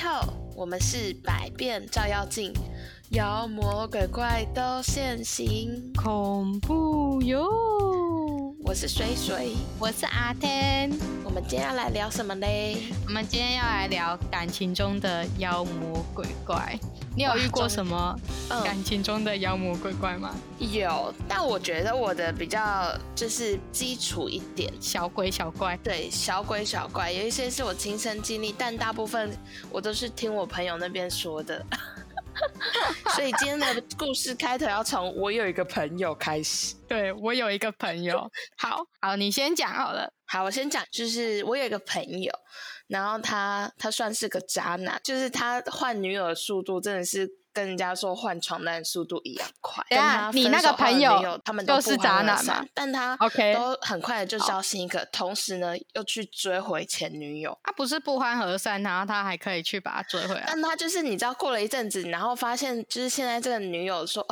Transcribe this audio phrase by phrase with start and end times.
[0.00, 2.54] 后，我们是百变照妖镜，
[3.10, 5.92] 妖魔鬼怪都现形。
[5.94, 7.46] 恐怖哟！
[8.64, 10.90] 我是水水，我是阿天。
[11.22, 12.78] 我们今天要来聊什么嘞？
[13.06, 16.78] 我们今天要来聊感情中的妖魔鬼怪。
[17.16, 18.16] 你有遇过什么
[18.64, 20.34] 感情中的妖魔鬼怪吗？
[20.58, 25.76] 有，但我觉得我的比较就是基础一点，小鬼小怪。
[25.78, 29.30] 对，小鬼小怪，有一些是我亲身经历，但大部分
[29.70, 31.64] 我都是听我朋友那边说的。
[33.14, 36.74] 所以今天的故事开头要从我有一个朋友开始。
[36.88, 40.12] 对我有一个朋友，好好，你先讲好了。
[40.26, 42.32] 好，我先讲，就是我有一个朋友。
[42.88, 49.84] 然后他他算是个渣男，就是他换女友的速度真的是跟人家说换床单速度一样快。
[49.88, 52.64] 对啊，你那个朋友他们都是渣男嘛？
[52.74, 57.58] 但他 OK 都很快的就交新一个，同时呢又去追回前女友。
[57.62, 60.44] 他不是不欢而散，然后他还可以去把他追回来。
[60.46, 64.26] 但他就是你知道，过了一阵子，然后发现就是现在这个女友说，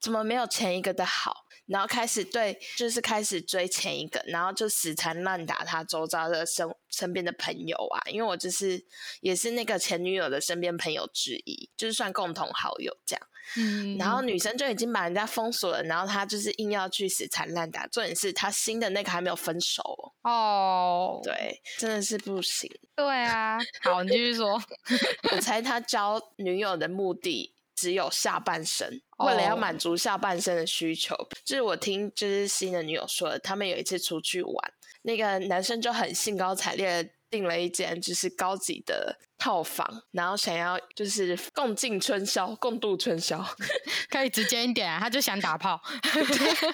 [0.00, 1.45] 怎么没有前一个的好？
[1.66, 8.84] 然后开始对，就是开始追前一个，然后就死缠烂打他周遭的身身边的朋友啊，因为我就是
[9.20, 13.26] 也是那个前女友的身边朋友之一，就是算共同好友这样。
[13.56, 19.82] 嗯，然后女生就已经把人家封锁了，然后他就是硬要去死缠烂打，重点是他新的那个还没有分手
[20.22, 21.20] 哦。
[21.22, 22.68] 对，真的是不行。
[22.96, 24.60] 对啊，好，你继续说。
[25.30, 27.55] 我猜他交女友的目的。
[27.76, 43.44] 只有下半身，为了要满足下半身的需求，就是我听就是新的女友说的，他们有一次出去玩，那个男生就很兴高采烈订了一间就是高级的套房，然后想要就是共进春宵，共度春宵，
[44.08, 45.78] 可以直接一点，他就想打炮，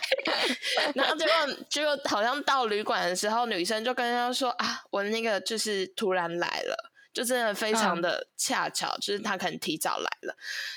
[0.95, 1.35] 然后结果
[1.69, 6.92] 结果好像到旅馆的时候，女生就跟他说啊，我那个就是突然来了。
[7.13, 10.35] 就真的非常的恰巧，就是他可能提早来了，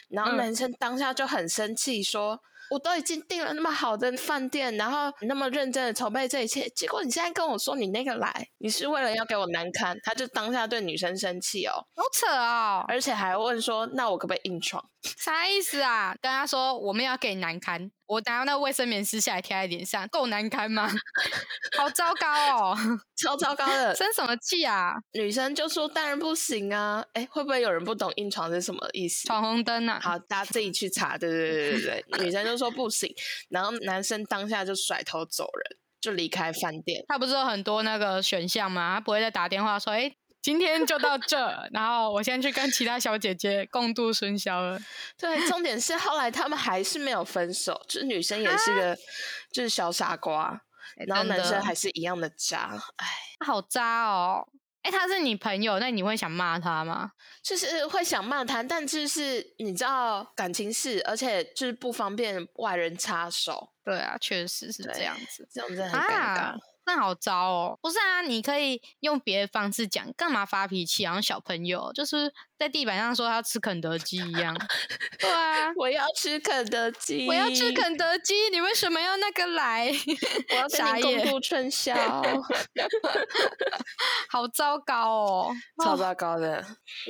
[0.09, 2.41] 然后男生当下就很生气，说。
[2.71, 9.95] 我都已经订了那么好的饭店，然后那么认真的筹备这一切，结果你现在跟我说你那个来，你是为了要给我难堪？
[10.03, 14.83] 他就当下对女生生气哦，好扯哦，而且还问说，那我可不可以硬闯？
[15.03, 16.15] 啥意思啊？
[16.19, 20.89] 跟他说我们要给你难堪，我拿那卫生棉撕下来贴在脸上，够难堪吗？
[21.77, 22.27] 好糟糕
[22.57, 22.77] 哦，
[23.15, 24.95] 超糟糕的，生什么气啊？
[25.13, 29.27] 女生就说当然不行啊，哎，会不会有人不懂硬闯是什么意思？
[29.27, 29.99] 闯红灯啊？
[30.01, 32.55] 好，大家自己去查，对对对对对，女生就。
[32.55, 33.13] 说不行，
[33.49, 37.03] 然后男生当下就甩头走人，就离开饭店。
[37.05, 38.93] 他不是有很多那个选项吗？
[38.95, 40.09] 他不会再打电话说：“哎，
[40.45, 44.79] 今天就到这，然后我先去跟其他小姐姐共度春宵了。”
[45.17, 48.95] 对，重点是后来他们还是没有分手，就是女生也是个
[49.51, 50.61] 就是小傻瓜，
[51.07, 53.07] 然后男生还是一样的渣，哎，
[53.43, 54.47] 好渣哦。
[54.83, 57.13] 哎，他是你朋友，那你会想骂他吗？
[57.41, 63.71] 就是会想骂他，但就是你知道感情事，而且就是不方便外人插手。
[63.83, 66.55] 对啊，确实是这样子，这种真的很尴尬。
[66.85, 67.79] 那好糟哦！
[67.81, 71.05] 不是啊，你可以用别的方式讲，干嘛发脾气？
[71.05, 74.55] 好像小朋友就是在地板上说他要吃肯德基一样。
[75.19, 79.91] 对啊，我要吃肯德基，我要吃肯德基，你为什么要那个来？
[80.51, 81.95] 我要跟你共度春宵。
[84.29, 86.63] 好糟糕哦， 超糟糕的。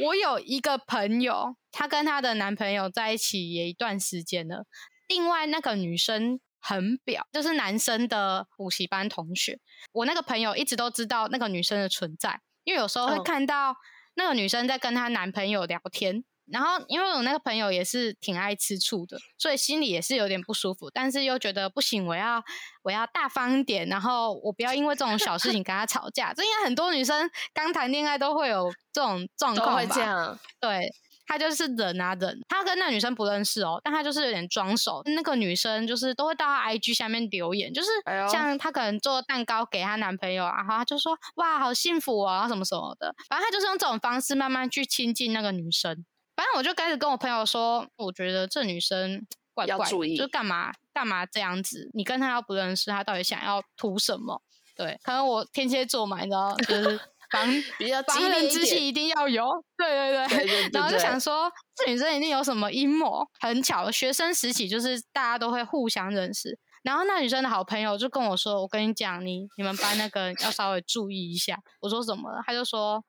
[0.03, 4.65] 我有一个朋友，她跟她的男朋友在一起也一段时间了，
[5.07, 6.39] 另外那个女生。
[6.67, 9.59] 很表，就是男生的补习班同学。
[9.91, 13.75] 我那个朋友一直都知道那个女生的存在，因为有时候会看到
[14.15, 16.23] 那个女生在跟她男朋友聊天。
[16.47, 22.43] 然后，因为我那个朋友也是挺爱吃醋的，所以心里也是有点不舒服，但是又觉得不行，我要
[22.83, 26.31] 我要大方一点，然后我不要因为这种小事情跟他吵架。
[26.35, 30.39] 这应该很多女生刚谈恋爱都会有这种状况吧？
[30.59, 30.87] 对。
[31.27, 35.01] 他就是忍啊忍，他跟那女生不认识哦，但他就是有点装熟。
[35.05, 37.89] 那个女生就是都会到他 IG 下面留言，就是
[38.31, 43.13] 像他可能做蛋糕给她男朋友，然后他就说哇好幸福啊什么什么的。
[43.27, 46.05] 反正他就是用这种方式慢慢去亲近那个女生。
[46.35, 51.89] 反正我就开始跟我朋友说，我觉得这女生怪怪，就干嘛干嘛这样子。
[51.93, 54.41] 你跟他又不认识，他到底想要图什么？
[54.75, 56.99] 对，可能我天蝎座嘛，你知道，就是。
[57.35, 57.47] 防
[57.77, 59.45] 比较防人之心一定要有，
[59.77, 63.27] 对对对，然后就想说这女生一定有什么阴谋。
[63.39, 73.03] 很巧，学生时期就是大家都会互相认识，然后那女生的好朋友就跟我说：“我跟你讲，你你们班那个要稍微注意一下。”我说：“怎么了？”他就说：“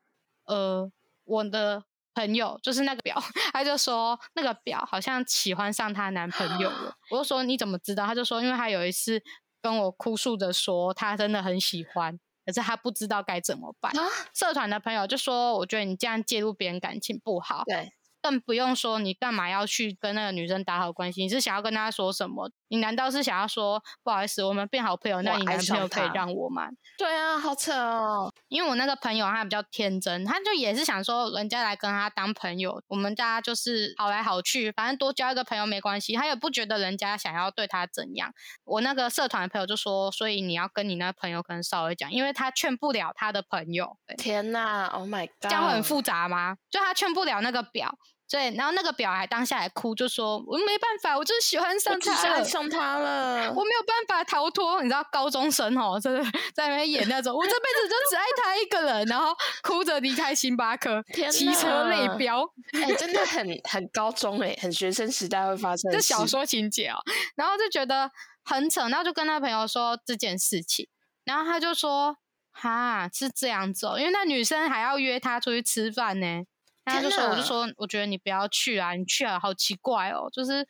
[0.47, 0.91] 呃，
[1.25, 1.83] 我的
[2.15, 3.23] 朋友就是那个表，
[3.53, 9.23] 他就说那个表好像喜欢上她男朋友了。”我就说：“你怎么知道？”他就说：“因为他有一次
[9.61, 13.93] 跟我哭诉着说，他真的很喜欢。”可是他不知道该怎么办。
[13.99, 17.91] 啊，社团的朋友就说：“我觉得你这样介入别人感情不好。”对，
[18.23, 21.23] 更不用说你干嘛要去跟那个女生打好关系？
[21.23, 22.51] 你是想要跟她说什么？
[22.69, 25.23] 你难道是想要说不好意思，我们变好朋友？
[25.23, 26.69] 那你男朋友可以他让我吗？
[26.99, 28.33] 对啊，好扯哦。
[28.49, 36.15] 因为我那个朋友他比较天真，他就也是想说人家来跟他当朋友，我们大家就是好来好去，反正多交一个朋友没关系。
[36.15, 38.33] 他也不觉得人家想要对他怎样。
[38.65, 43.97] 我那个社团的朋友就说，所以你要跟你那朋友可能稍微讲，因为他劝不了他的朋友。
[44.17, 46.57] 天呐 o h my god，这样会很复杂吗？
[46.71, 47.97] 就他劝不了那个表，
[48.29, 52.43] 对，然后那个表还当下还哭，就说我没办法，我就是喜欢上他了爱。
[52.43, 53.53] 上他了。
[53.53, 59.29] 我没有办法逃脱，你知道高中生哦，真的在那边演那种，我这辈子就只爱他一个人，然后
[59.63, 62.43] 哭着离开星巴克，天骑车泪飙，
[62.73, 65.97] 哎、真的很很高中哎、很学生时代会发生的。
[65.97, 66.99] 这小说情节哦，
[67.37, 68.11] 然后就觉得
[68.45, 70.89] 很扯，然后就跟他朋友说这件事情，
[71.25, 72.17] 然后他就说
[72.51, 76.43] 哈是这样子哦，因为那女生还要约他出去吃饭呢，
[76.87, 80.67] 然后他就天说我就说我觉得你不要去啊，你去了好奇怪哦，就是。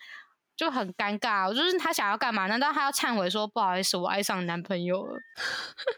[0.58, 2.46] 就很尴尬，我就是他想要干嘛？
[2.46, 5.14] 难道他要忏悔说不好意思，我爱上男朋友了？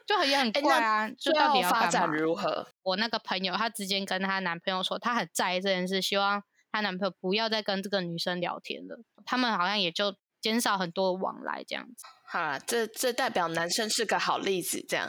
[0.05, 1.09] 就很也很 哎怪啊！
[1.17, 2.11] 就到底要发展？
[2.11, 2.67] 如何？
[2.83, 6.43] 我那个朋友，她直接跟她男朋友说，她很在意这件事，希望
[6.73, 8.99] 她男朋友不要再跟这个女生聊天了。
[9.25, 12.05] 他们好像也就减少很多往来这样子。
[12.27, 15.09] 好啦，这这代表男生是个好例子，这样。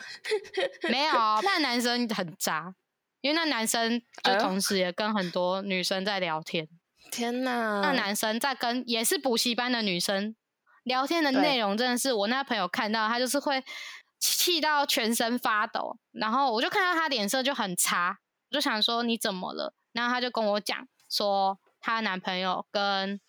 [0.92, 2.76] 没有，那男生很渣，
[3.22, 6.68] 因为那男生就同时也跟很多女生在聊天。
[7.12, 10.36] 天呐，那男生在跟也是补习班的女生
[10.84, 13.64] 聊天的对内容，真的是我那朋友看到，他就是会
[14.20, 18.20] 气到全身发抖，然后我就看到他脸色就很差，
[18.52, 19.74] 我就想说你怎么了？
[19.92, 23.20] 然后他就跟我讲说，她男朋友跟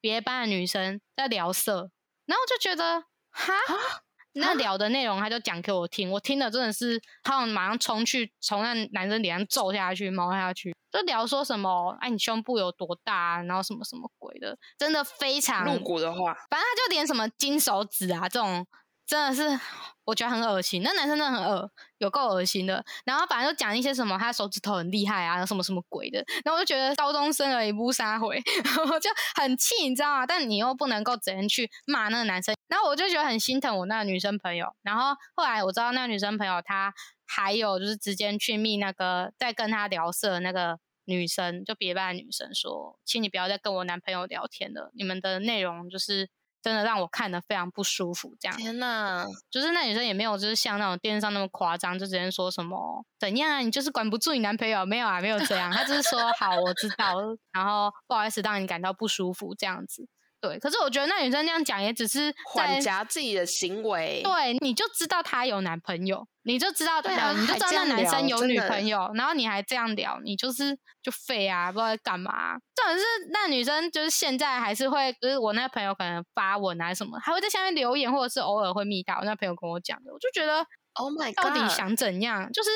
[0.00, 1.90] 别班的女生在聊色，
[2.26, 4.03] 然后我就觉得哈。
[4.34, 18.66] 那聊的内容，他就讲给我听，我听的真的是，他们马上冲去从那男生脸上揍下去，猫下去，就聊说什么，哎，你胸部有多大、啊，然后什么什么鬼的，真的非常露骨的话，反正他就连什么金手指啊这种，
[19.06, 19.60] 真的是
[20.04, 20.82] 我觉得很恶心。
[20.82, 22.84] 那男生真的很恶，有够恶心的。
[23.04, 26.24] 然后反正就讲一些什么他手指头很厉害啊，什么什么鬼的。
[26.44, 28.42] 然后我就觉得高中生而已，不撒回，
[28.90, 30.26] 我就很气，你知道吗？
[30.26, 32.54] 但你又不能够直接去骂那个男生。
[32.68, 34.74] 然后我就觉得很心疼我那个女生朋友。
[34.82, 36.92] 然后后来我知道那个女生朋友她
[37.26, 46.30] 还有就是直接去密那个在跟她聊色那个女生，就别班的女生说，请你不要再跟我男朋友聊天了，你们的内容就是
[46.64, 48.34] 真的让我看得非常不舒服。
[48.40, 57.16] 这样，天呐，就是那女生也没有就是像那种电视上那么夸张，就直接说什么怎样啊，你就是管不住你男朋友，没有啊，没有这样，她只是说好我知道，
[57.52, 60.08] 然后不好意思让你感到不舒服这样子。
[60.46, 64.20] 对，可是我觉得那女生那样讲也只是在缓夹自己的行为。
[64.22, 72.58] 对，你就知道她有男朋友，你就知道，对啊呃你就知道那男生有女朋友，然后你还这样聊，你就是就废啊，不知道在干嘛。
[72.74, 80.58] 重点是那女生就是现在还是会，就是我那朋友可能发文啊什么，还会在下面留言，或者是偶尔会密到我那朋友跟我讲的，我就觉得
[80.94, 81.54] Oh my 到 god！
[81.54, 82.52] 到底想怎样？
[82.52, 82.68] 就是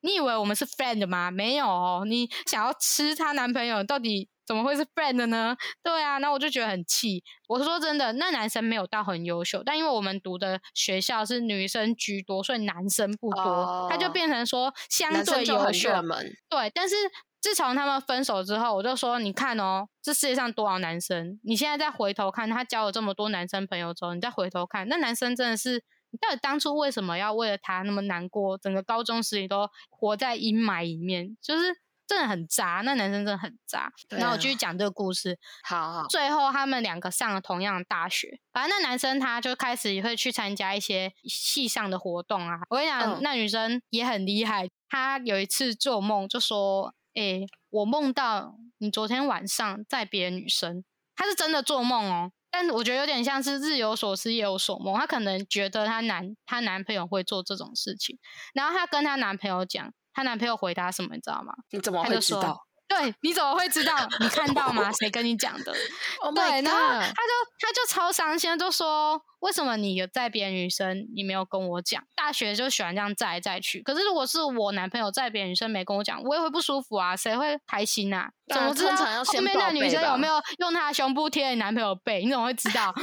[0.00, 1.30] 你以为我们是 friend 吗？
[1.30, 5.56] 没有哦，你想要吃她男朋友，到底怎么会是 friend 呢？
[5.82, 7.24] 对啊，那我就觉得很气。
[7.48, 15.88] 我说真的，那男生没有到很优秀，但因为我们读的学校是女生居多，所以男生不多，他就哦变成说相男对优秀。
[15.88, 16.94] 热门，对，但是
[17.40, 28.58] 自从他们分手之后，我就说，你看哦，这世界上多少男生，你现在再回头看，他交了这么多男生朋友之后，你再回头看，那男生真的是，你到底当初为什么要为了他那么难过？
[28.58, 31.74] 整个高中时期都活在阴霾里面，就是
[32.12, 33.90] 真的很渣，那男生真的很渣。
[34.06, 42.58] 对然后我啊继续讲这个故事，好好，最后他们两个上了同样的大学，反正那男生他就开始会去参加一些系上的活动啊。
[42.68, 50.84] 我跟你讲，嗯那女生也很厉害，她有一次做梦就说：“诶、我梦到你昨天晚上在别的女生。”
[51.16, 54.98] 她是真的做梦哦，但我觉得有点像是日有所思夜有所梦。
[54.98, 58.18] 她可能觉得她男她男朋友会做这种事情，
[58.54, 61.52] 然后她跟她男朋友讲，她男朋友回答什么，你知道吗？
[61.70, 64.06] 你怎么会知道对，你怎么会知道？
[64.20, 64.92] 你看到吗？
[64.92, 65.72] 谁跟你讲的？？
[66.20, 72.04] Oh 对，然后他就他就超伤心，就说为什么你有在别的女生，你没有跟我讲？
[72.14, 78.30] 大学就喜欢这样载来载去，可是如果是我男朋友在别的女生没跟我讲，我也会不舒服啊，谁会开心啊？
[78.52, 82.22] 怎么知道后面那女生有没有用她的胸部贴你男朋友背？
[82.22, 82.94] 你怎么会知道？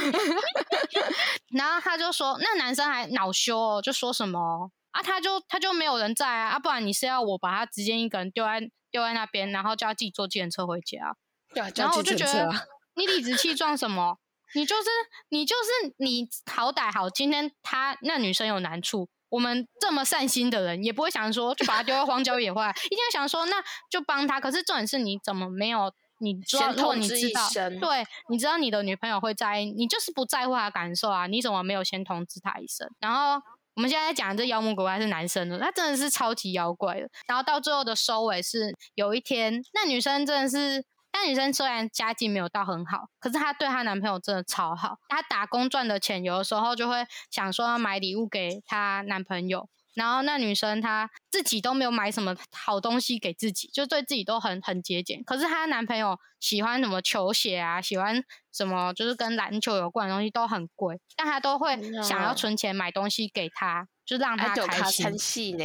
[1.52, 11.16] 然后他就说，那男生还恼羞哦，就说什么啊，他就他就没有人在啊，啊，不然你是要我把他直接一个人丢在丢在那边，然后叫他自己坐计程车回家？
[11.54, 12.50] 对啊，然后我就觉得
[12.96, 14.18] 你理直气壮什么？
[14.54, 14.88] 你就是
[15.28, 24.40] 你就是你好歹好，今天他那女生有难处，我们这么善心的人，也不会想说就把他丢到荒郊野外，一定要想说那就帮他。
[24.40, 25.92] 可是重点是你怎么没有？
[26.22, 27.48] 你知道，如果你知道，
[27.80, 31.26] 对，你知道你的女朋友会在意，你就是不在乎她感受啊？
[31.26, 32.86] 你怎么没有先通知她一声？
[32.98, 33.40] 然后
[33.74, 37.08] 我们现在讲这妖魔鬼怪是男生的，他真的是超级妖怪的。
[37.26, 40.84] 然后到最后的收尾是，有一天那女生真的是。
[41.12, 44.96] 那女生虽然家境没有到很好，可是她对她男朋友真的超好。
[45.08, 49.68] 她打工赚的钱，有的时候就会想说要买礼物给她男朋友。
[49.94, 55.22] 然后那女生她自己都没有买什么好东西给自己，就对自己都很很节俭。
[55.24, 65.56] 可是她男朋友喜欢什么球鞋啊，喜欢什么就是跟篮球有关的东西都很贵，但她都会想要存钱买东西给他，就让他开心。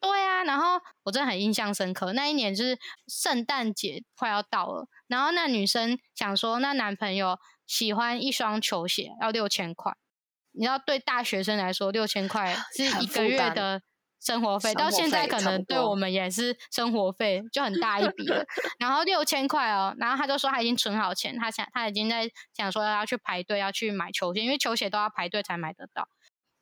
[0.00, 2.12] 对啊，然后我真的很印象深刻。
[2.12, 2.76] 那一年就是
[3.06, 7.38] 圣诞节快要到了，然后那女生想说，那男朋友
[7.68, 9.96] 喜欢一双球鞋，要六千块。
[10.52, 13.82] 你知道，对大学生来说，六千块是一个月的
[14.20, 18.44] 生活费，到现在可能对我们也是生活费就很大一笔了。
[18.78, 26.08] 然后六千块哦，然后他就说他已经存好钱，他想他已经在想说要去排队要去买球鞋，因为球鞋都要排队才买得到。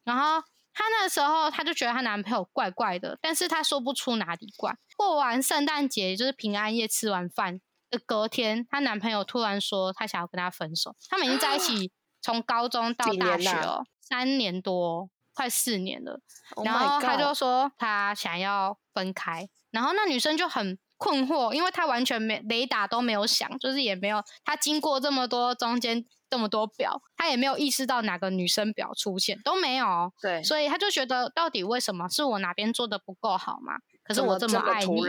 [0.04, 0.42] 然后。
[0.72, 4.72] 她那时候，她就觉得她男朋友怪怪的，但是她说不出哪里怪。
[4.96, 10.94] 过完圣诞节，就是平安夜，吃完饭的隔天，她男朋友突然说他想要跟她分手。
[11.08, 16.20] 他们已经在一起从高中到大学哦，三年多，快四年了。
[16.64, 26.04] 然后他就说他想要分开，然后那女生就很困惑，因为她完全没雷达都没有响，就是也没有他经过这么多中间。
[26.30, 33.80] 这么多表，他也没有意识到哪个女生表出现都没有，对，所以他就觉得到底为什么是我哪边做的不够好嘛？
[34.04, 35.02] 可是我这么爱你，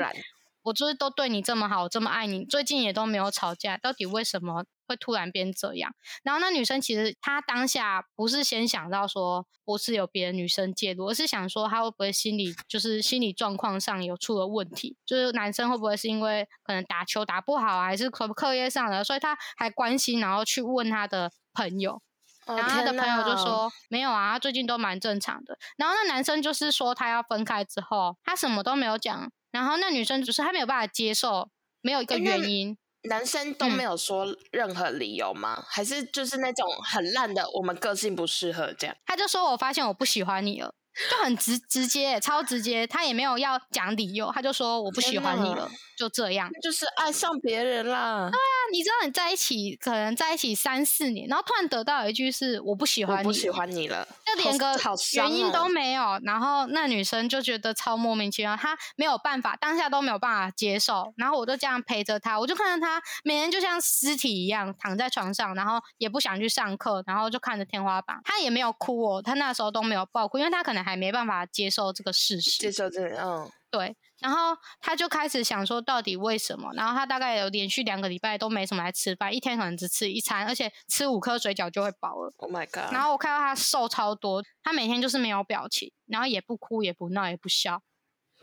[0.63, 4.65] 我就是都对你这么好，我这么爱你，最近也都没有吵架，到底为什么？
[4.87, 22.01] 会突然变这样，然后那女生其实她当下不是先想到说不是有别的女生介入，而是想说她会不会心理就是心理状况上有出了问题，就是男生会不会是因为可能打球打不好，啊还是课课业上的，所以她还关心，然后去问他的朋友，
[22.45, 25.57] 然后他的朋友就说没有啊，他最近都蛮正常的。
[25.77, 31.50] 然后那男生就是说他要分开之后，他什么都没有讲，然后那女生只是她没有办法接受，
[31.81, 32.77] 没有一个原因。
[33.10, 35.65] 男生都没有说任何理由吗？
[35.67, 38.96] 还是就是那种很烂的，我们个性不适合这样？
[39.05, 40.74] 他就说我发现我不喜欢你了。
[41.10, 48.29] 就很直直接，超直接，他也没有要讲理由，他就说我不喜欢你了，就这样，就是爱上别人啦。
[48.29, 54.77] 对啊，你知道你在一起可能在一起三四年，然后突然得到一句是我不喜欢你，不喜欢你了，就连个
[55.13, 70.81] 原因都没有，然后那女生就觉得超莫名其妙，她没有办法，当下都没有办法接受，然后我就这样陪着她，我就看着她每天就像尸体一样躺在床上，然后也不想去上课，然后就看着天花板，她也没有哭哦，她那时候都没有爆哭，因为她可能。
[70.81, 73.96] 还没办法接受这个事实，接受这个，嗯，对。
[74.21, 76.71] 然后他就开始想说，到底为什么？
[76.75, 82.31] 然后他大概有连续两个礼拜都没什么来吃饭，一天可能只吃一餐，而且吃五颗水饺就会饱了。
[82.37, 82.93] Oh my god！
[82.93, 87.81] 然后我看到他瘦超多，他每天就是没有表情，然后也不哭也不闹也不笑，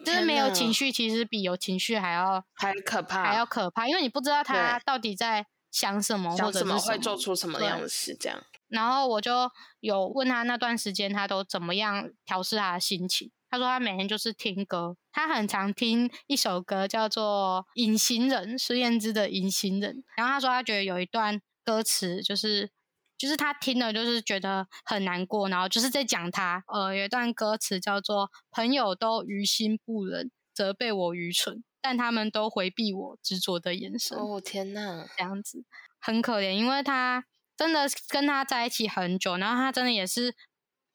[0.04, 0.90] 就是没有情绪。
[0.90, 8.42] 其实比有情绪还要还可怕，还要可怕，因为你不知道他到底在想什么，或者么会做出什么样的事，这样。
[8.66, 13.30] 然后我就有问他那段时间他都怎么样调试他的心情。
[13.50, 19.96] 他说他每天就是听歌，他很常听一首歌叫做《隐形人》，孙燕姿的《隐形人》。
[20.16, 22.70] 然后他说他觉得有一段歌词就是
[23.16, 35.64] 就是他听了就是觉得很难过，然后就是在讲他呃有一段歌词叫做“朋友都于心不忍，责备我愚蠢，但他们都回避我执着的眼神。”哦天呐，这样子
[35.98, 37.24] 很可怜，因为他。
[37.58, 40.32] 真的跟他在一起很久，然后他真的也是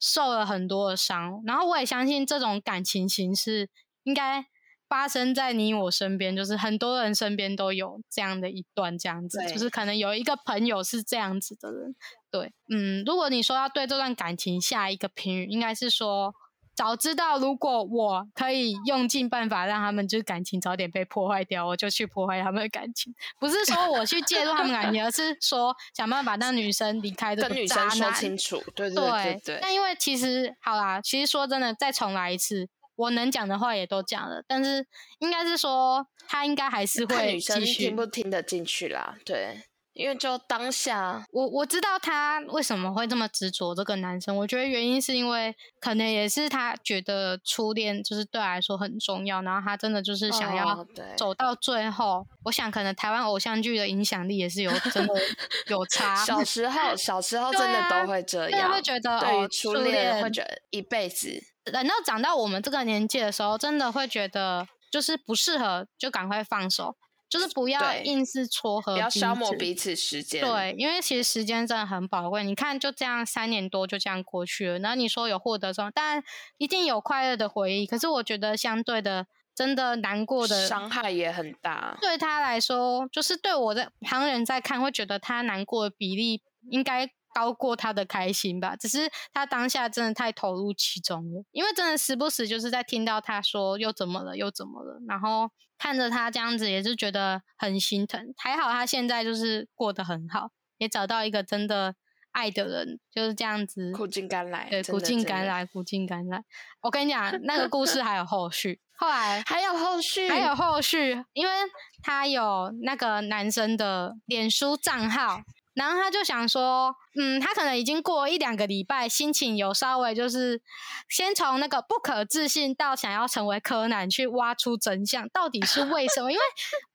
[0.04, 3.70] 受了很多的伤，然后我也相信这种感情形式
[4.02, 4.44] 应该
[4.88, 11.96] 发生在你我身边，就是很多人身边都有这样的一段这样子，就是可能有一个朋友是这样子的人，
[12.30, 16.34] 对，嗯，如果你说要对这段感情下一个评语，应该是说。
[16.74, 23.14] 早知道，如果我可以用尽办法让他们就是感情早点被破坏掉，我就去破坏他们的感情。
[23.38, 29.58] 不是说我去介入他们感情， 而是说想办法让女生离开这个女生说清楚，对对对对。
[29.62, 34.86] 那因为其实好啦，其实说真的，再重来一次，我能讲的话也都讲了，但是
[35.20, 39.62] 应该是说他应该还是会女生听不听得进去啦，对。
[39.94, 50.84] 因为就当下，我我知道他为什么会这么执着这个男生，我觉得原因是因为可能也是他觉得初恋就是对来说很重要，然后他真的就是想要
[51.16, 52.26] 走到最后。
[52.44, 55.14] 我想可能台湾偶像剧的影响力也是有真的
[55.70, 56.16] 有差。
[56.26, 61.40] 小时候小时候真的都会这样，会觉得对于初恋会觉得一辈子。
[61.64, 66.96] 等到长到我们这个年纪的时候，真的会觉得就是不适合就赶快放手。
[67.34, 70.40] 就是不要硬是撮合，不要消磨彼此时间。
[70.40, 72.44] 对，因为其实时间真的很宝贵。
[72.44, 74.78] 你看，就这样三年多就这样过去了。
[74.78, 75.90] 然后你说有获得什么？
[75.90, 76.22] 当然
[76.58, 77.86] 一定有快乐的回忆。
[77.86, 81.98] 可是我觉得相对的，真的难过的伤害也很大。
[82.00, 87.10] 对他来说，就是对我的旁人在看，会觉得他难过的比例应该。
[87.34, 98.32] 高过他的开心吧，只是他当下真的太投入其中了，因为真的时不时就是在听到他说又怎么了又怎么了，然后看着他这样子也是觉得很心疼。
[98.38, 101.96] 还好他现在就是过得很好，也找到一个真的
[102.30, 104.68] 爱的人，就是这样子苦尽甘来。
[104.70, 106.44] 对，苦尽甘来，苦尽甘来。
[106.82, 111.52] 我跟你讲，那个故事还有后续，后来还有后续，还有后续，因为
[112.00, 115.40] 他有那个男生的脸书账号。
[115.74, 120.62] 然后他就想说，嗯，他可能已经过一两个礼拜，心情有稍微就是
[121.08, 126.30] 先从那个不可置信到想要成为柯南去挖出真相，到底是为什么？
[126.30, 126.42] 因为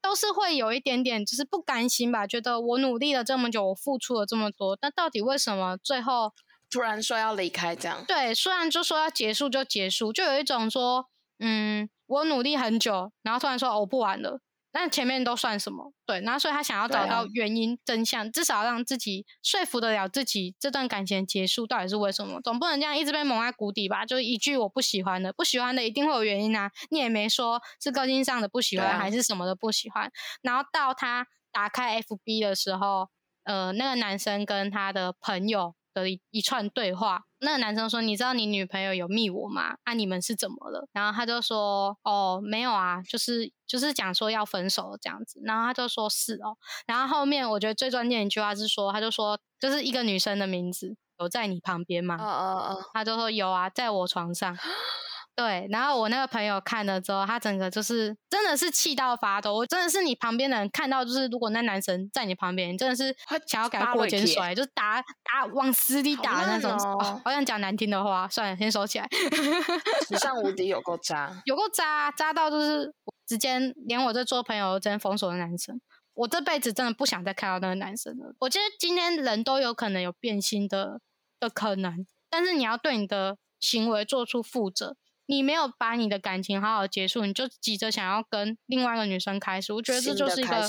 [0.02, 6.34] 都是会有一点点就是不甘心吧，觉得我努力了这么久，我付出了这么多，那到底为什么最后
[6.72, 8.06] 突然说要离开这样？
[8.08, 11.08] 对，虽然就说要结束就结束，就有一种说，
[11.40, 14.40] 嗯，我努力很久，然后突然说我不玩了。
[14.72, 15.94] 那前面都算什么？
[16.06, 22.40] 对，然后所以他想要找到原因真相，至少让自己说服得了自己，这段感情结束到底是为什么？
[22.42, 24.06] 总不能这样一直被蒙在鼓底吧？
[24.06, 26.72] 就是一句我不喜欢的，不喜欢的一定会有原因啊！
[26.92, 30.12] 你也没说是个性上的不喜欢，还是什么的不喜欢。
[30.42, 33.10] 然后到他打开 FB 的时候，
[33.44, 35.76] 呃，那个男生跟他的朋友。
[35.92, 39.76] 的一一串对话，那个男生说：“你知道你女朋友有密我吗？
[39.84, 52.18] 啊，你们是怎么了？”然后他就说：“哦，没有啊，就是就是讲说要分手这样子。”然后他就说：“是哦。”然后后面我觉得最关键一句话是说，他就说就是一个女生的名字有在你旁边吗？
[52.20, 54.58] 哦哦哦，他就说有啊，在我床上。
[55.40, 59.56] 对，然后我那个朋友看了之后，他整个就是真的是气到发抖。
[59.56, 63.16] 我真的是你旁边的人看到，就是如果那男生在你旁边，你真的是
[63.48, 66.78] 想要给他过肩摔，就是打打往死里打的那种。
[67.24, 69.08] 好想讲难听的话，算了，先收起来。
[70.10, 72.94] 史上无敌有够渣，有够渣，渣到就是
[73.26, 75.80] 直接连我这做朋友真封锁的男生，
[76.16, 78.36] 我这辈子真的不想再看到那个男生了。
[78.40, 81.00] 我觉得今天人都有可能有变心的
[81.40, 84.98] 的可能，但是你要对你的行为做出负责。
[85.30, 90.68] 你没有把你的感情好好结束，你就急着想要跟另外一个女生开始，我觉得这就是一个，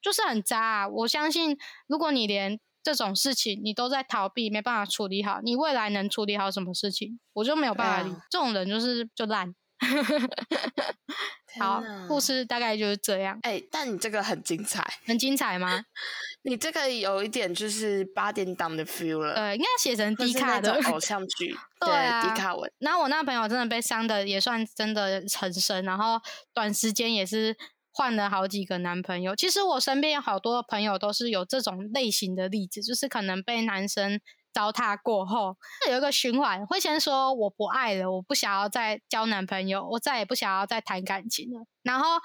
[0.00, 0.88] 就是很渣啊！
[0.88, 1.54] 我相信，
[1.86, 7.20] 如果你连这种事情你都在逃避，没办法处理好，你未来能处理好什么事情？
[7.34, 9.54] 我就没有办法理这种人，就是就烂。
[11.60, 13.38] 好，故事大概就是这样。
[13.42, 15.84] 哎，但你这个很精彩，很精彩吗？
[16.48, 19.34] 你这个有一点就是八点档的 feel 了。
[19.34, 22.70] 对，应该写成低卡的偶像剧， 对低卡文。
[22.78, 26.20] 然后我那朋友真的被伤的也算真的很深，然后
[26.52, 27.56] 短时间也是
[27.92, 29.36] 换了好几个男朋友。
[29.36, 34.20] 其实我身边有好多朋友都是有这种类型的例子，就是可能被男生。
[34.50, 35.56] 糟蹋过后，
[35.88, 41.60] 有一个循环，会先说我不爱了，我不想要再交男朋友，我再也不想要再谈感情了。
[41.82, 42.18] 然后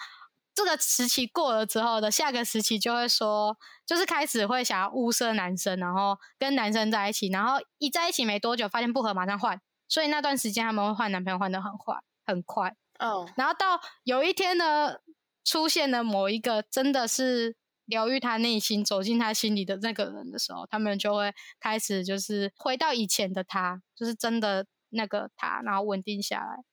[0.56, 9.60] 这个时期过了之后的下个时期，就会说，就是开始会想要物色男生，然后跟男生在一起，然后一在一起没多久发现不合，马上换。
[9.88, 12.76] 所以那段时间他们会换男朋友换的很快，很快。
[13.00, 13.30] 哦。
[13.36, 14.96] 然后到有一天呢，
[15.44, 17.56] 出现了某一个真的是。
[17.86, 26.64] 疗愈他内心、走进他心里的那个人的时候，他们就会开始就是回到以前的他，就是真的那个他，然后稳定下来。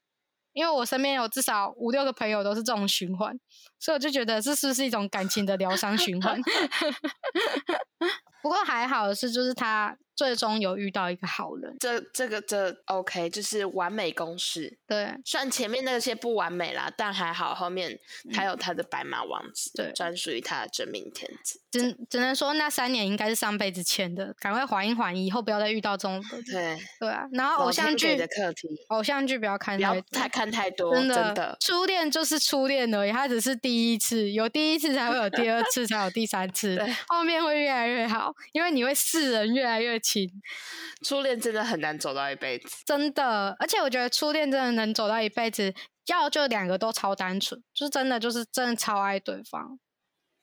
[0.53, 3.37] 因为我身边有至少五六个朋友都是这种循环，
[3.79, 6.39] 所以我就觉得这是不是一种感情的疗伤循环？
[8.41, 9.95] 不过还好的是，就是他。
[10.15, 14.77] 最终有遇到一个好人，这这个这 OK，就是完美公式。
[14.87, 17.99] 对，虽然前面那些不完美啦，但还好后面
[18.33, 21.59] 他有他的白马王子，对，专属于他的真命天子。
[21.71, 26.21] 只只能说那三年应该是上辈子欠的，赶快缓一缓，以后不要再遇到这种。
[26.45, 31.57] 对对啊，然后偶像剧的课题，偶像剧不要看，不要太看太多，真的。
[31.61, 40.29] 初恋就是初恋而已，它只是第一次，有第一次才会有第二次，才有第三次， 后面会越来越好，因为你会世人越来越亲。
[41.05, 43.55] 初恋真的很难走到一辈子，真的。
[43.59, 45.73] 而且我觉得初恋真的能走到一辈子，
[46.07, 49.79] 要就两个都超单纯，就是真的就是真的超爱对方。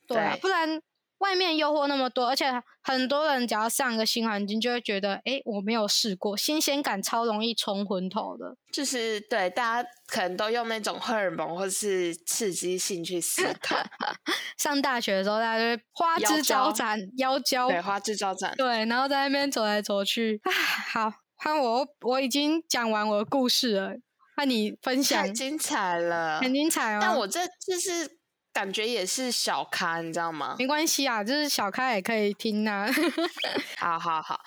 [0.07, 0.81] 对，不然
[1.19, 2.45] 外面诱惑那么多，而且
[2.81, 8.55] 很多人只要上个新环境，就会觉得，哎，我没有试过，新鲜感超容易冲昏头的。
[8.71, 13.77] 就是对大家可能都用那种荷尔蒙或是刺激性去思考。
[14.57, 20.39] 上大学的时候，大家就花枝招展，妖娇，对，花枝招展，对，然后在那边走来走去。
[20.43, 23.93] 啊，好，看我，我已经讲完我的故事了，
[24.37, 26.99] 那你分享，太精彩了，很精彩哦。
[27.01, 28.18] 但我这就是。
[28.51, 30.55] 感觉也是小咖，你知道吗？
[30.57, 32.87] 没关系啊，就是小咖也可以听啊。
[33.77, 34.41] 好好好，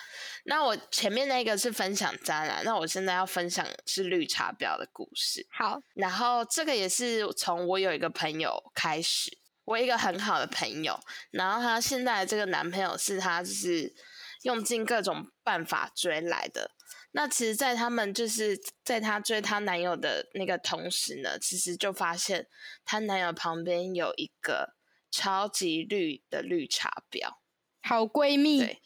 [0.44, 5.46] 那我前面那个是分享渣男，那我现在要分享是绿茶婊的故事。
[5.50, 10.98] 好，然后这个也是从我有一个朋友开始，我一个很好的朋友，
[11.30, 13.94] 然后她现在这个男朋友是她就是
[14.42, 16.72] 用尽各种办法追来的。
[17.14, 22.48] 那其实，在他们就是在她追她男友的那个同时呢，其实就发现
[22.84, 24.74] 她男友旁边有一个
[25.10, 27.34] 超级绿的绿茶婊，
[27.82, 28.60] 好闺蜜。
[28.60, 28.80] 对，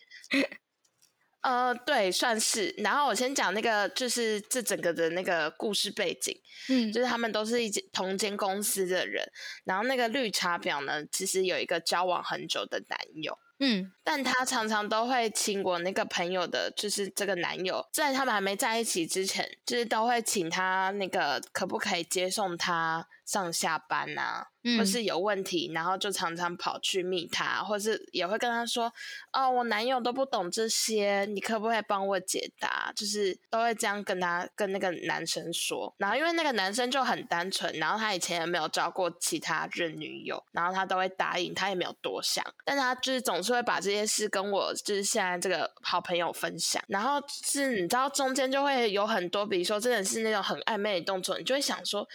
[1.42, 2.74] 呃，对，算是。
[2.78, 6.36] 然后我先讲那个，就是这整个的那个故事背景，
[6.68, 9.24] 嗯，就是他们都是一间同间公司的人。
[9.62, 13.38] 然后那个绿茶婊呢，其实有一个交往很久的男友。
[13.58, 23.08] 嗯，但他常常都会请我那个朋友的，就是这个男友，在他们还没在一起之前，就是都会请他那个可不可以接送他。
[23.26, 24.46] 上下班啊，
[24.78, 28.92] 或是有问题，然后就常常跑去密他，或是也会跟他说
[29.34, 35.92] ：“哦，我男友都不懂这些，你可不可以帮我解答？”就是都会这样跟他跟那个男生说。
[35.98, 42.44] 然后因为那个男生就很单纯，然后他以前也没有交过其他任女友，然后他都会答应，他也没有多想。
[42.64, 46.80] 但他就是总是会把这些事跟我就是现在这个好朋友分享。
[46.86, 52.06] 然后是你知道中间就会有很多，比如说真的是那种很暧昧的动作，你就会想说，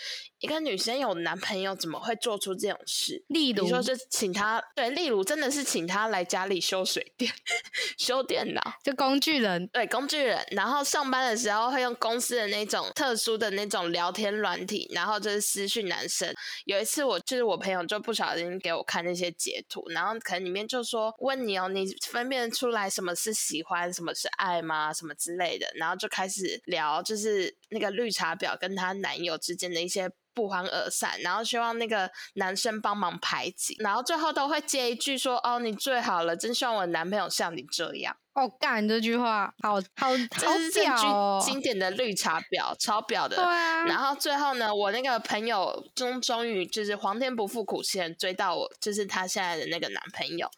[0.42, 0.92] 一个女生。
[1.02, 3.24] 有男朋友怎么会做出这种事？
[3.30, 7.32] 例如说，就请他对，例如真的是请他来家里修水电、
[7.98, 10.46] 修电脑，就工具人，对工具人。
[10.52, 16.32] 然后上班的时候会用公司的那种特殊的那种聊天软体，然后就是私讯男生。
[16.66, 24.94] 有一次我就是我朋友就不小心给我看那些截图，然后可能里面就说问你哦，你分辨出来什么是喜欢，什么是爱吗？
[24.94, 30.12] 什么之类的，然后就开始聊，就是那个绿茶婊跟她男友之间的一些。
[30.34, 43.36] 不欢而散，然后希望那个男生帮忙排挤，然后最后都会接一句说：“哦，你最好了，真希望我男朋友像你这样。”哦，干这句话，好好好婊，经典的绿茶婊，超婊的。
[43.36, 43.86] 对啊。
[43.86, 50.50] 然后最后呢，我那个朋友终终于就是皇天不负苦心人，追到我，就是她现在的那个男朋友。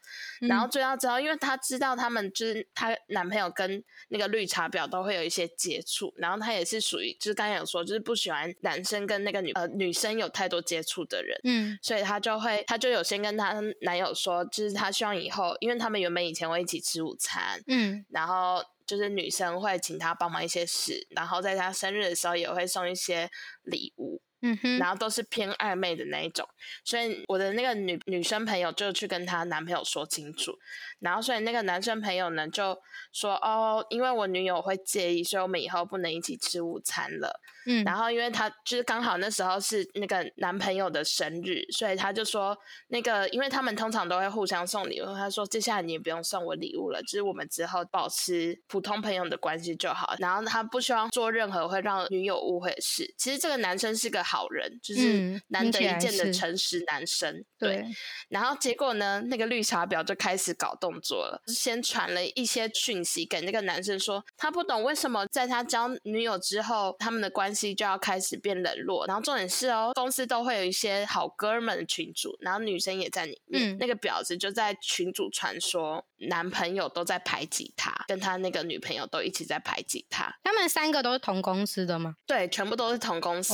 [0.42, 11.40] 然后追到之后，因为她知道他们就是她男朋友跟那个绿茶婊都会有一些接触，然后她也是属于就是刚才有说，就是不喜欢男生跟那个女呃女生有太多接触的人。
[11.44, 11.80] 嗯。
[11.82, 17.63] 所以她就会，她就有先跟她男友说，就是她希望以后，因为他们原本以前会一起吃午餐。
[17.68, 23.30] 嗯，然后就是女生会请他帮忙一些事，然后在他生日的时候也会送一些
[23.64, 26.48] 礼物，嗯哼，然后都是偏暧昧的那一种，
[26.84, 30.58] 所以我的那个女女生朋友就去跟她男朋友说清楚，
[31.00, 32.78] 然后所以那个男生朋友呢就
[33.12, 37.40] 说哦，因为我女友会介意，所以我们以后不能一起吃午餐了。
[37.66, 50.16] 嗯，然后因为他就是刚好那时候是那个男朋友的生日，所以他就说那个，因为他们通常都会互相送礼物，他说接下来你也不用送我礼物了，就是我们之后保持普通朋友的关系就好。
[50.20, 53.14] 然后他不希望做任何会让女友误会的事。
[53.18, 57.44] 其实这个男生是个好人，就是难得一见的诚实男生。
[57.58, 57.86] 对。
[58.30, 73.78] 然后结果呢，那个绿茶婊就开始搞动作了，先传了一些讯息给那个男生说，他不懂为什么在他交女友之后，他们的关系就要开始变冷落，然后重点是哦，公司都会有一些好哥们的群主，然后女生也在里面。
[73.80, 80.34] 那个婊子就在群主传说，男朋友都在排挤他，跟他那个女朋友都一起在排挤他。
[80.44, 82.16] 他们三个都是同公司的吗？
[82.26, 83.54] 对，全部都是同公司。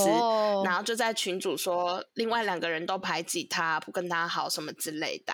[0.63, 5.33] 然后就在群主说，另外两个人都排挤他，不跟他好什么之类的，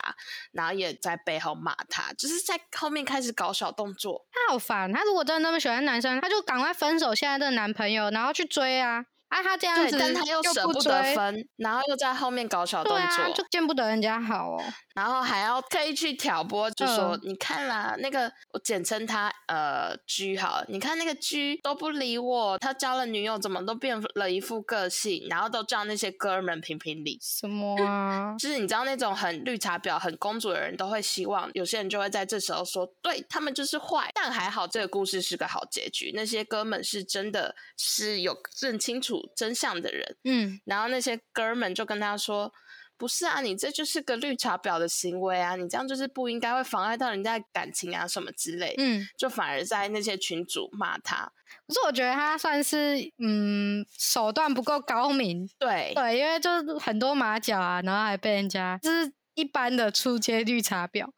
[0.52, 4.26] 然后也在背后骂他，就是在后面开始搞小动作。
[4.50, 9.06] 好烦，她如果真的那么喜欢男生，她就赶快分手现在的男朋友，然后去追啊！
[9.36, 14.64] 啊，他这样子，但他又舍不得分，然后又在后面搞小动作，就见不得人家好哦。
[14.96, 27.20] 然后还要特意去挑拨，就说你看啦，那个我简称他呃 G 好，你看那个 G 都不理我，他交了女友怎么都变了一副个性，然后都叫那些哥们评评理。
[27.22, 28.34] 什么啊？
[28.40, 34.10] 就是你知道那种很绿茶婊、很公主的人都会希望，有些人就会在这时候说，对他们就是坏。
[34.14, 40.18] 但还好这个故事是个好结局，那些哥们是真的是有认清楚真相的人。
[40.24, 42.54] 嗯，然后那些哥们就跟他说。
[42.98, 51.30] 不是啊，你这就是个绿茶婊的行为啊，你这样就是不应该会妨碍到人家的感情啊什么之类，嗯，就反而在那些群主骂他。
[51.68, 61.10] 可是我觉得他算是嗯手段不够高明，对对，因为就是很多马脚啊，然后还被人家就是一般的出街绿茶婊。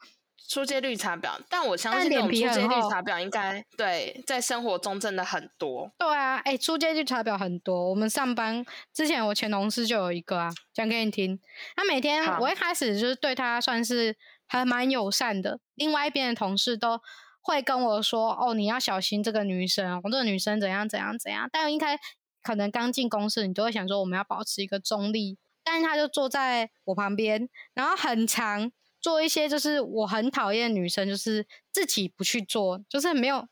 [0.48, 5.92] 出街绿茶婊，但我相信那种出街绿茶婊应该对在生活中真的很多。
[5.98, 7.90] 对啊，哎、出街绿茶婊很多。
[7.90, 11.40] 我们上班之前，我前同事就有一个啊，讲给你听。
[11.76, 14.16] 他每天我一开始就是对他算是
[14.48, 17.02] 还蛮友善的，另外一边的同事都
[17.42, 21.98] 会跟我说：“哦，你要小心这个女生，哦，这个女生怎样怎样怎样。”但应该
[22.42, 25.38] 可能刚进公司，你都会想说我们要保持一个中立。
[25.64, 28.72] 但是他就坐在我旁边，然后很长
[29.08, 33.48] 做一些就是我很讨厌女生，就是自己不去做，就是没有，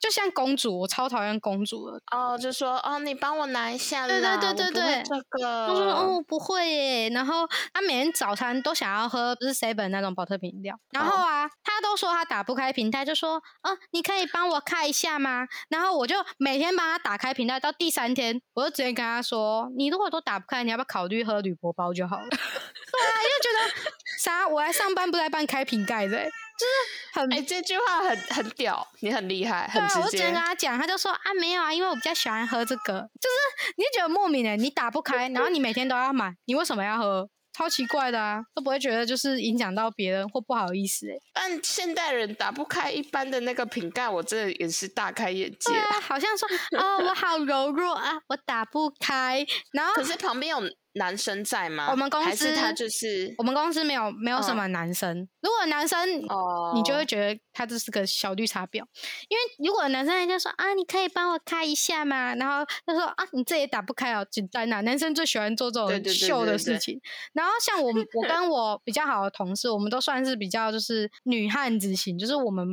[0.00, 2.00] 就像公主，我超讨厌公主的。
[2.12, 5.66] 哦，就说哦，你帮我拿一下对对对对对这个。
[5.68, 30.34] 他说：“哦，不会耶。”然后他每天早餐都想要喝不是 seven 那种保特瓶饮料，然后啊，他都说他打不开瓶盖，就说：“哦，你可以帮我开一下吗？”然后我就每天帮他打开瓶盖，到第三天，我就直接跟他说：“你如果都打不开，你要不要考虑喝铝箔包就好了？” 对啊，因为觉得啥，我来上班不来帮你开瓶盖的欸，就 是很哎、这句话很很屌，你很厉害，很我就直接跟。
[30.34, 37.28] 他讲，他就说啊没有啊，因为我比较喜欢喝这个，就是你觉得莫名的，你打不开， 然后你每天都要买，你为什么要喝？
[37.56, 45.78] 超奇怪的啊，都不会觉得就是影响到别人或不好意思哎、但现代人打不开一般的那个瓶盖，我真的也是大开眼界对。
[45.78, 50.62] 啊，好像说哦我好柔弱啊，我打不开，然后可是旁边有
[50.98, 51.88] 男生在吗？
[51.90, 58.84] 我们公司他就是我们公司没有没有什么男生，如果男生哦，你就会觉得他这是个小绿茶婊，
[59.28, 62.34] 因为如果男生人家说啊，你可以帮我开一下吗？
[62.34, 67.00] 然后他说啊，你这也打不开哦，简单呐、男生最喜欢做这种秀的对对事情。
[67.32, 72.66] 然后像我们，我跟我比较好的同事，我们都算是比较就是女汉子型，就是我们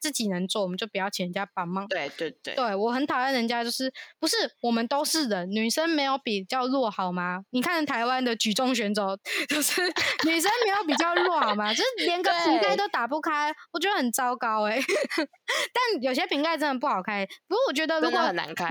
[0.00, 1.86] 自己能做，我们就不要请人家帮忙。
[1.88, 7.42] 对对对，对我很讨厌人家，就是不是我们都是人，女生没有比较弱好吗？
[7.50, 9.16] 你看台湾的举重选手，
[9.48, 9.80] 就是
[10.24, 11.72] 女生没有比较弱好吗？
[11.74, 14.78] 就是连个瓶盖都打不开，我觉得很糟糕哎、
[15.72, 18.20] 但有些瓶盖真的不好开，不过我觉得如果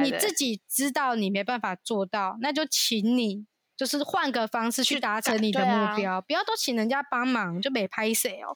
[0.03, 3.45] 你自己知道你没办法做到，那就请你。
[3.75, 8.53] 就是换个方式去去达成你的目标，不要都请人家帮忙，就没拍谁哦。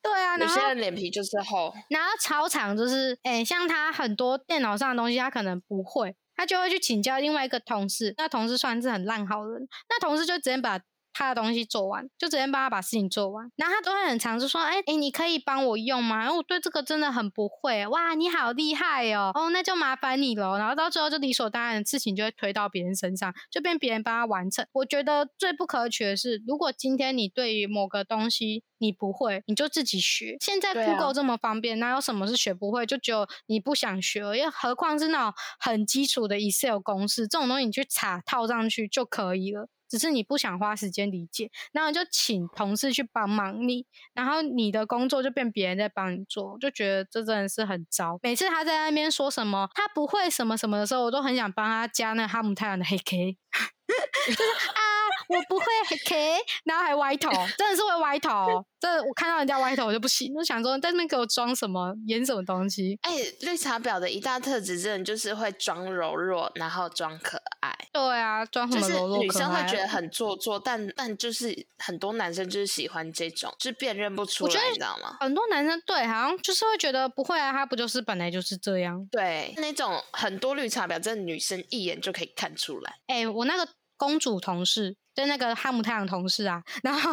[0.00, 1.74] 对啊，有些人脸皮就是厚。
[1.90, 8.14] 然后操场就是，哎、像他很多电脑上的东西，他可能不会，他就会去请教另外一个同事。
[8.16, 10.80] 那同事算是很烂好人，那同事就直接把
[11.12, 13.50] 他的东西做完，就直接帮他把事情做完。
[13.56, 16.18] 然后他都会很常就说，哎、哎、你可以帮我用吗？
[16.18, 20.58] 然后我对这个真的很不会，哇，你好厉害哦，哦，那就麻烦你了。
[20.58, 24.66] 然后到最后就理所当然的事情就会推到别人身上，就变别人帮他完成。
[24.72, 30.36] 我觉得最不可取的是，如果今天你对于某个东西你不会，你就自己学。
[30.40, 32.86] 现在 Google 这么方便，哪有什么是学不会？
[32.86, 39.68] 就只有你不想学而已，何况是那种很基础的 Excel 公式，这种东西你去查套上去就可以了。
[39.90, 48.18] 只是你不想花时间理解，然后就请同事去帮忙你，然后你的工作就变别人在帮你做，就觉得这真的是很糟。
[48.22, 53.58] 每次他在那边说什么他不会什么什么的时候，我都很想帮他加那哈姆太阳的黑 K，啊，
[55.30, 58.64] 我不会黑 K，然后还歪头， 真的是会歪头。
[58.80, 62.98] 这我看到人家歪头我就不行，就想说在那边给我装什么演什么东西。
[63.02, 63.12] 哎、
[63.42, 67.76] 绿茶婊的一大特质，真的就是会装柔弱，然后装可爱。
[67.92, 75.16] 对啊，装什就是么柔弱女可爱生会觉得很做作，但但就是很多男生就是喜欢这种，就是辨认不出来，我觉得你知道吗？
[75.20, 79.06] 很多男生对，好像就是会觉得不会啊，他不就是本来就是这样。
[79.10, 82.94] 对，那种很多绿茶婊，真的女生一眼就可以看出来。
[83.08, 83.68] 哎、我那个
[84.00, 87.12] 公主同事，就那个哈姆太阳同事啊， 然后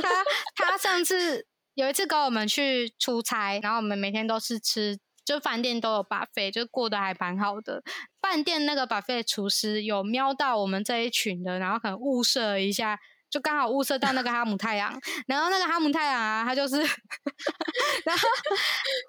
[0.00, 4.98] 他他上次有一次跟我们去出差，然后我们每天都是吃。
[5.26, 7.82] 就饭店都有 buffet，就过得还蛮好的。
[8.22, 12.96] 饭店那个 buffet 厨师有瞄到我们这一群的，然后可能物色一下，
[13.36, 14.98] 就刚好物色到那个哈姆太阳。
[15.26, 18.28] 然后那个哈姆太阳啊，他就是，然后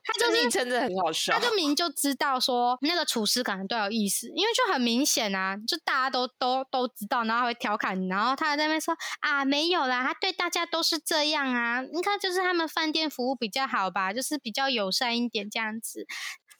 [0.03, 1.39] 他就是真的很好笑他。
[1.39, 16.05] 就明就知道说那个厨师可能对我有意思，因为就很明显啊，就大家都都都知道，然后还会调侃你，然后他还在那边说啊没有啦，他对大家都是这样啊，你看就是他们饭店服务比较好吧，就是比较友善一点这样子。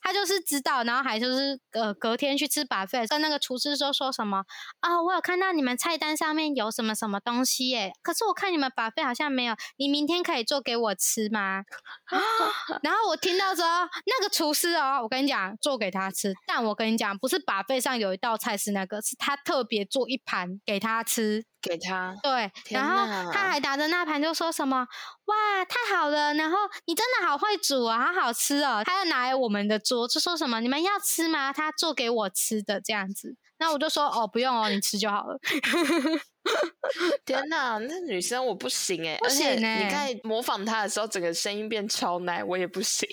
[0.08, 4.46] 他就是知道，然后还就是呃隔天去吃 buffet，跟那个厨师说说什么
[4.80, 11.64] 啊、我有看到你们菜单上面有什么什么东西耶，可是我看你们 buffet 好像没有，你明天可以做给我吃吗？
[12.82, 13.66] 然后我听到说，
[14.06, 22.16] 那个厨师哦，我跟你讲，做给他吃，但我跟你讲，不是把费上有一道菜是那个，是他特别做一盘给他吃，给他。
[22.24, 24.88] 对，然后他还拿着那盘就说什么
[25.26, 28.82] 哇太好了，然后你真的好会煮啊，好好吃哦。
[28.86, 31.52] 他要拿来我们的桌，就说什么你们要吃吗？
[31.52, 33.36] 他做给我吃的这样子。
[33.60, 35.40] 那我就说哦不用哦，你吃就好了。
[37.26, 43.08] 天哪，那女生我不行哎、不而且行欸你在模仿她的时候，整个声音变超奶，我也不行。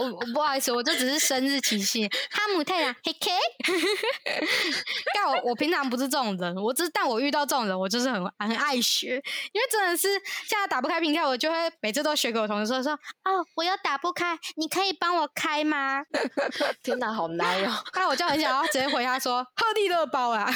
[0.00, 3.32] 我我不好意思，我就只是生日期幸，哈姆太郎嘿嘿。
[5.14, 9.20] 但我我平常不是这种人，我只但我遇到这种人，我就是很很爱学，
[9.52, 10.08] 因为真的是
[10.46, 16.02] 现在打不开瓶盖，我就会每次都学给我同事说说哦，我又打不开，你可以帮我开吗？
[16.82, 17.72] 天哪，好奶哦！
[17.94, 20.50] 那我就很想要直接回他说鹤立乐包啊，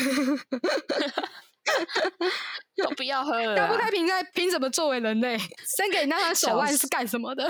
[2.77, 3.57] 都不要喝了啊。
[3.57, 5.37] 打不开瓶盖凭什么作为人类？
[5.77, 7.49] 伸给你那双手腕是干什么的？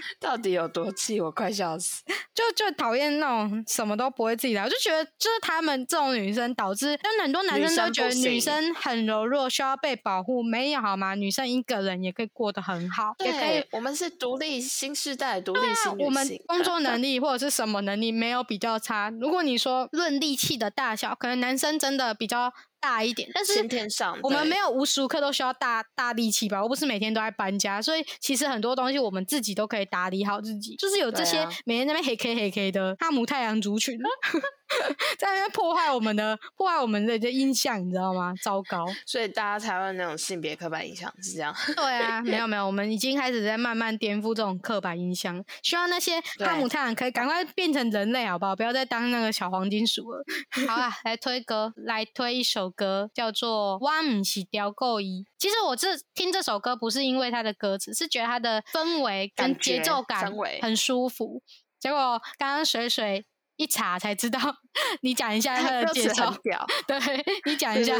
[0.20, 1.20] 到底有多气？
[1.20, 2.02] 我快笑死！
[2.34, 10.42] 就就讨厌那种什么都不会自己来，我就觉得就是他们这种女生导致，就很多男生都觉得女生很柔弱，需要被保护。
[10.42, 11.14] 没有好吗？
[11.14, 16.06] 女生一个人也可以过得很好，也可以对，我们是独立新时代独立啊新女性。
[16.06, 19.10] 我们工作 能力或者是什么能力没有比较差。
[19.20, 22.52] 如果你说论力气的大小，可能男生真的比较
[22.82, 26.60] 大一点，但是先天上，我们对没有无时无刻都需要大大力气吧？
[26.60, 30.74] 我不是每天都在搬家，所以其实很多东西我们自己都可以打理好自己。
[30.74, 33.96] 就是有这些啊每天在那边黑 K 黑 K 的哈姆太阳族群，
[35.16, 38.34] 在那边破坏我们的破坏我们的这印象，你知道吗？
[38.42, 38.84] 糟糕。
[39.06, 41.54] 所以大家才会有那种性别刻板印象是这样。
[41.76, 48.56] 对啊，没有没有，我们已经开始在慢慢颠覆这种刻板印象，希望那些对哈姆太阳可以赶快变成人类，好不好？
[48.56, 50.24] 不要再当那个小黄金鼠了。
[50.66, 55.22] 好啊， 来推歌，来推一首歌，叫做《我唔是雕够一》。
[55.38, 61.42] 其实我这听这首歌不是因为它的歌词，是觉得它的氛围跟节奏感很舒服。
[61.78, 63.24] 结果刚刚水水
[63.56, 64.40] 一查才知道，
[65.02, 66.98] 你讲一下它的歌介绍词很，屌，对
[67.44, 67.94] 你讲一下。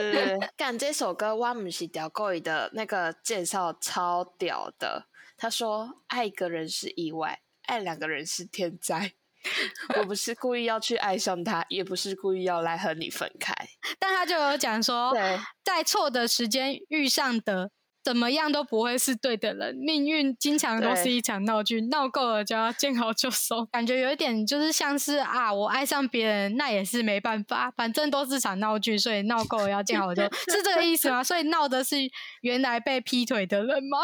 [0.56, 5.08] 干这首歌《我不是屌够的那个介绍超屌的。
[5.36, 9.14] 他说：“爱一个人是意外，爱两个人是天灾。
[9.96, 13.54] 我不是故意要去爱上他，也不是故意要来和你分开。
[13.98, 15.12] 但他就有讲说，
[15.64, 17.70] 在错的时间遇上的，
[18.04, 19.74] 怎么样都不会是对的人。
[19.74, 23.64] 命运经常都是一场闹剧，闹够了就要见好就收。
[23.66, 31.22] 感觉有一点就是像是啊，我爱上别人，那也是没办法，反正都是场闹剧，所以闹够了要见好就， 是这个意思吗？
[31.22, 31.96] 所以闹的是
[32.40, 33.98] 原来被劈腿的人吗？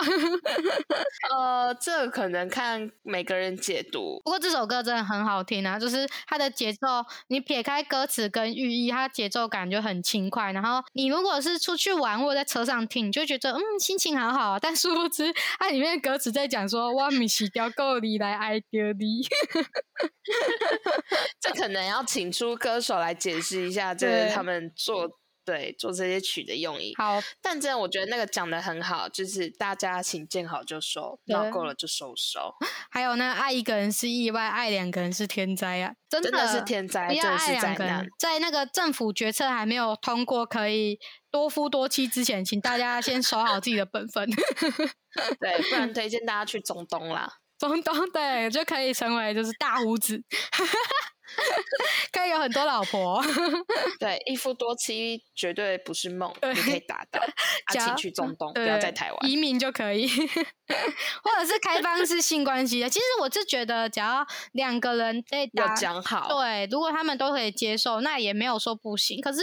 [1.37, 4.21] 呃，这可能看每个人解读。
[4.25, 10.53] 不过这首歌真的很好听啊，就是它的节奏，你撇开歌词跟寓意，它节奏感就很轻快。
[10.53, 14.59] 然后你如果是出去玩或者在车上听，你就觉得嗯心情好好啊。
[14.61, 19.23] 但殊不知，它里面的歌词在讲说我米奇掉够你来爱丢你。
[21.41, 25.09] 这可能要请出歌手来解释一下，这是他们做
[25.49, 26.95] 对做这些曲的用意。
[26.99, 32.55] 好，但真的，我觉得那个讲的很好，就是大家请见好就收，对闹够了就收收，
[32.91, 40.99] 还有呢爱一个人是意外，爱两个人是天灾啊，真真的是天灾，不要真的是灾爱两个人难。，在那个政府决策还没有通过可以
[41.31, 44.29] 多夫多妻之前，请大家先守好自己的本分。
[45.41, 47.39] 对，不然 推荐大家去中东啦。
[47.59, 50.23] 中东对就可以成为就是大胡子，
[52.13, 53.23] 可以有很多老婆。
[54.01, 57.21] 对，一夫多妻绝对不是梦，对你可以达到。
[57.23, 59.31] 啊，假请去中东，不要在台湾。
[59.31, 62.89] 移民就可以，或者是开放式性关系的。
[62.89, 69.21] 其实我是觉得，只要两个人在有打，讲好，对，如果他们都可以接受，那也没有说不行。
[69.21, 69.41] 可是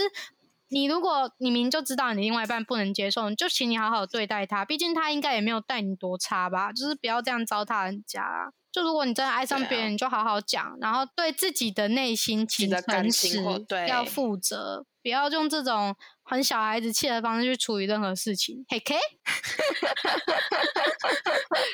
[0.68, 8.50] 你如果你明明就知道你另外一半不能接受，你就请你好好对待他，毕竟他应该也没有待你多差吧，就是不要这样糟蹋人家啊。
[8.76, 12.68] 就如果你真的爱上别人，你就好好讲，然后对自己的内心诚
[13.10, 18.66] 情实对，要负责，不要用这种很小孩子气的方式去处理任何事情。
[18.68, 18.98] 嘿 K，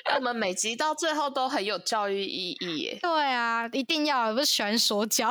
[0.04, 2.98] 让 我们每集到最后都很有教育意义耶。
[3.02, 5.28] 对啊，一定要，我不是喜欢说教。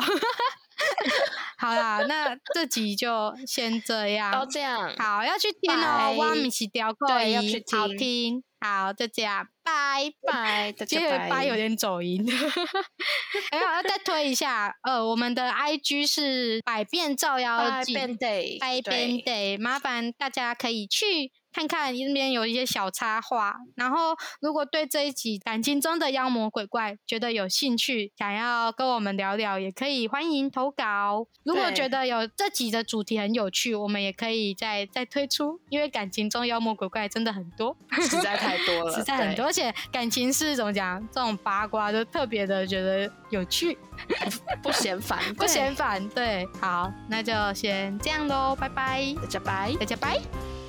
[1.57, 4.47] 好啦，那这集就先这都样。
[4.49, 8.43] 这样，好，要去听哦，拜哇，米奇雕过对要去好听听。
[8.59, 10.11] 好，就这样，拜。
[10.21, 11.29] 拜，大 今天拜。
[11.29, 12.25] 拜有点走音，
[13.51, 23.55] 还有要再推一下，呃，我们的 IG 是百变照妖拜记，Band Day，拜边对 day，麻烦大家可以去看看那边有一些小插画。
[23.75, 31.25] 然后，如果对这一集感情中的妖魔鬼怪觉得有兴趣，想要跟我们聊聊，也可以欢迎投稿。
[31.43, 37.75] 如果对觉得有这集的主题很有趣，我们也可以再再推出，因为感情中妖魔鬼怪真的很多。
[38.01, 41.01] 实在太太多 了，实在很多，而且感情是怎么讲？
[41.11, 43.77] 这种八卦就特别的觉得有趣，
[44.61, 46.07] 不嫌烦，不嫌烦。
[46.09, 50.60] 对，好，那就先这样喽，拜拜，大家拜，大家拜。